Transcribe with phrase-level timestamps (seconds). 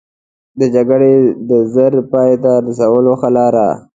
[0.59, 1.13] د جګړې
[1.49, 3.67] د ژر پای ته رسولو ښه لاره.